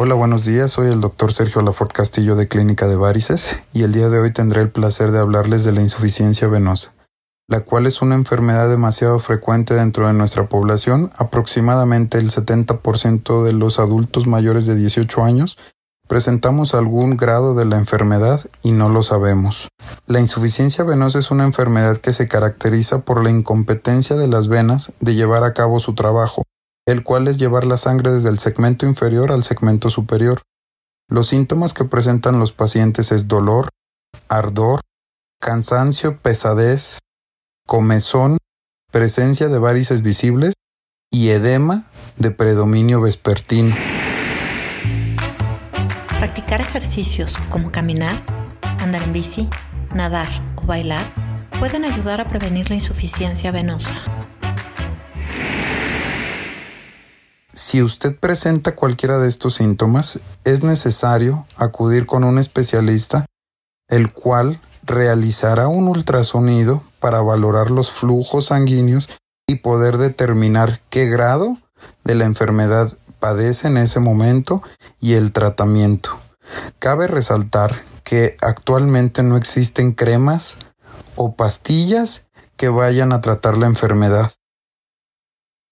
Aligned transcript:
Hola, 0.00 0.14
buenos 0.14 0.44
días. 0.44 0.70
Soy 0.70 0.92
el 0.92 1.00
doctor 1.00 1.32
Sergio 1.32 1.60
Lafort 1.60 1.90
Castillo 1.90 2.36
de 2.36 2.46
Clínica 2.46 2.86
de 2.86 2.94
Varices 2.94 3.58
y 3.72 3.82
el 3.82 3.92
día 3.92 4.08
de 4.08 4.20
hoy 4.20 4.32
tendré 4.32 4.60
el 4.62 4.70
placer 4.70 5.10
de 5.10 5.18
hablarles 5.18 5.64
de 5.64 5.72
la 5.72 5.80
insuficiencia 5.80 6.46
venosa, 6.46 6.94
la 7.48 7.62
cual 7.62 7.84
es 7.84 8.00
una 8.00 8.14
enfermedad 8.14 8.70
demasiado 8.70 9.18
frecuente 9.18 9.74
dentro 9.74 10.06
de 10.06 10.12
nuestra 10.12 10.48
población. 10.48 11.10
Aproximadamente 11.16 12.18
el 12.18 12.30
70% 12.30 13.42
de 13.42 13.52
los 13.54 13.80
adultos 13.80 14.28
mayores 14.28 14.66
de 14.66 14.76
18 14.76 15.24
años 15.24 15.58
presentamos 16.06 16.76
algún 16.76 17.16
grado 17.16 17.56
de 17.56 17.64
la 17.64 17.76
enfermedad 17.76 18.48
y 18.62 18.70
no 18.70 18.90
lo 18.90 19.02
sabemos. 19.02 19.66
La 20.06 20.20
insuficiencia 20.20 20.84
venosa 20.84 21.18
es 21.18 21.32
una 21.32 21.42
enfermedad 21.42 21.96
que 21.96 22.12
se 22.12 22.28
caracteriza 22.28 23.00
por 23.00 23.24
la 23.24 23.30
incompetencia 23.30 24.14
de 24.14 24.28
las 24.28 24.46
venas 24.46 24.92
de 25.00 25.16
llevar 25.16 25.42
a 25.42 25.54
cabo 25.54 25.80
su 25.80 25.96
trabajo 25.96 26.44
el 26.88 27.02
cual 27.02 27.28
es 27.28 27.36
llevar 27.36 27.66
la 27.66 27.76
sangre 27.76 28.10
desde 28.14 28.30
el 28.30 28.38
segmento 28.38 28.86
inferior 28.86 29.30
al 29.30 29.44
segmento 29.44 29.90
superior. 29.90 30.40
Los 31.06 31.28
síntomas 31.28 31.74
que 31.74 31.84
presentan 31.84 32.40
los 32.40 32.52
pacientes 32.52 33.12
es 33.12 33.28
dolor, 33.28 33.68
ardor, 34.30 34.80
cansancio, 35.38 36.18
pesadez, 36.22 37.00
comezón, 37.66 38.38
presencia 38.90 39.48
de 39.48 39.58
varices 39.58 40.00
visibles 40.00 40.54
y 41.12 41.28
edema 41.28 41.84
de 42.16 42.30
predominio 42.30 43.02
vespertino. 43.02 43.76
Practicar 46.18 46.62
ejercicios 46.62 47.36
como 47.50 47.70
caminar, 47.70 48.22
andar 48.78 49.02
en 49.02 49.12
bici, 49.12 49.50
nadar 49.94 50.28
o 50.56 50.62
bailar 50.62 51.04
pueden 51.58 51.84
ayudar 51.84 52.22
a 52.22 52.30
prevenir 52.30 52.70
la 52.70 52.76
insuficiencia 52.76 53.50
venosa. 53.50 54.17
Si 57.58 57.82
usted 57.82 58.16
presenta 58.16 58.76
cualquiera 58.76 59.18
de 59.18 59.28
estos 59.28 59.54
síntomas, 59.56 60.20
es 60.44 60.62
necesario 60.62 61.44
acudir 61.56 62.06
con 62.06 62.22
un 62.22 62.38
especialista, 62.38 63.26
el 63.88 64.12
cual 64.12 64.60
realizará 64.84 65.66
un 65.66 65.88
ultrasonido 65.88 66.84
para 67.00 67.20
valorar 67.20 67.72
los 67.72 67.90
flujos 67.90 68.46
sanguíneos 68.46 69.10
y 69.48 69.56
poder 69.56 69.96
determinar 69.98 70.82
qué 70.88 71.06
grado 71.06 71.58
de 72.04 72.14
la 72.14 72.26
enfermedad 72.26 72.96
padece 73.18 73.66
en 73.66 73.78
ese 73.78 73.98
momento 73.98 74.62
y 75.00 75.14
el 75.14 75.32
tratamiento. 75.32 76.16
Cabe 76.78 77.08
resaltar 77.08 77.82
que 78.04 78.36
actualmente 78.40 79.24
no 79.24 79.36
existen 79.36 79.90
cremas 79.90 80.58
o 81.16 81.34
pastillas 81.34 82.28
que 82.56 82.68
vayan 82.68 83.12
a 83.12 83.20
tratar 83.20 83.58
la 83.58 83.66
enfermedad. 83.66 84.30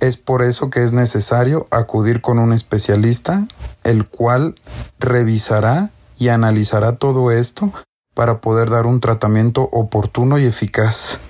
Es 0.00 0.16
por 0.16 0.42
eso 0.42 0.70
que 0.70 0.84
es 0.84 0.92
necesario 0.92 1.66
acudir 1.70 2.20
con 2.20 2.38
un 2.38 2.52
especialista, 2.52 3.48
el 3.82 4.08
cual 4.08 4.54
revisará 5.00 5.90
y 6.18 6.28
analizará 6.28 6.96
todo 6.96 7.32
esto 7.32 7.72
para 8.14 8.40
poder 8.40 8.70
dar 8.70 8.86
un 8.86 9.00
tratamiento 9.00 9.68
oportuno 9.72 10.38
y 10.38 10.44
eficaz. 10.44 11.20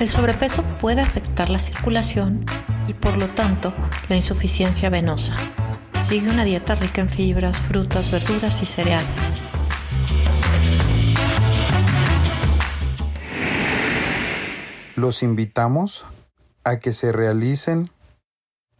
El 0.00 0.08
sobrepeso 0.08 0.62
puede 0.80 1.02
afectar 1.02 1.50
la 1.50 1.58
circulación 1.58 2.46
y 2.88 2.94
por 2.94 3.18
lo 3.18 3.28
tanto 3.28 3.72
la 4.08 4.16
insuficiencia 4.16 4.88
venosa. 4.88 5.34
Sigue 6.08 6.30
una 6.30 6.44
dieta 6.44 6.74
rica 6.74 7.02
en 7.02 7.08
fibras, 7.08 7.58
frutas, 7.58 8.10
verduras 8.10 8.62
y 8.62 8.66
cereales. 8.66 9.42
Los 15.00 15.22
invitamos 15.22 16.04
a 16.62 16.78
que 16.78 16.92
se 16.92 17.10
realicen 17.10 17.90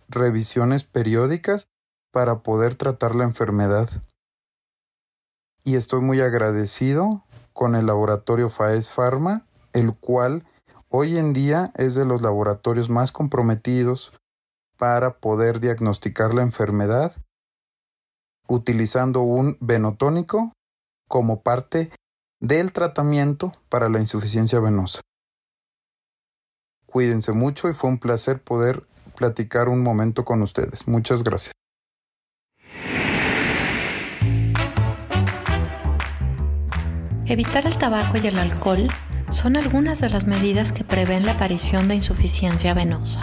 revisiones 0.08 0.84
periódicas 0.84 1.66
para 2.12 2.40
poder 2.40 2.74
tratar 2.74 3.14
la 3.14 3.24
enfermedad. 3.24 3.88
Y 5.64 5.76
estoy 5.76 6.02
muy 6.02 6.20
agradecido 6.20 7.24
con 7.52 7.74
el 7.74 7.86
laboratorio 7.86 8.50
FAES 8.50 8.90
Pharma, 8.90 9.46
el 9.72 9.94
cual 9.94 10.44
hoy 10.88 11.16
en 11.16 11.32
día 11.32 11.72
es 11.76 11.94
de 11.94 12.04
los 12.04 12.22
laboratorios 12.22 12.90
más 12.90 13.12
comprometidos 13.12 14.12
para 14.76 15.18
poder 15.18 15.60
diagnosticar 15.60 16.34
la 16.34 16.42
enfermedad 16.42 17.14
utilizando 18.48 19.22
un 19.22 19.56
venotónico 19.60 20.52
como 21.08 21.42
parte 21.42 21.90
del 22.40 22.72
tratamiento 22.72 23.52
para 23.68 23.88
la 23.88 24.00
insuficiencia 24.00 24.58
venosa. 24.58 25.00
Cuídense 26.90 27.32
mucho 27.32 27.68
y 27.68 27.74
fue 27.74 27.88
un 27.88 27.98
placer 27.98 28.42
poder 28.42 28.82
platicar 29.16 29.68
un 29.68 29.82
momento 29.82 30.24
con 30.24 30.42
ustedes. 30.42 30.88
Muchas 30.88 31.22
gracias. 31.22 31.52
Evitar 37.26 37.64
el 37.64 37.78
tabaco 37.78 38.18
y 38.20 38.26
el 38.26 38.38
alcohol 38.38 38.88
son 39.30 39.56
algunas 39.56 40.00
de 40.00 40.08
las 40.08 40.26
medidas 40.26 40.72
que 40.72 40.82
prevén 40.82 41.24
la 41.24 41.32
aparición 41.32 41.86
de 41.86 41.94
insuficiencia 41.94 42.74
venosa. 42.74 43.20